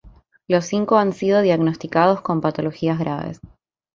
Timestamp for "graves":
2.97-3.39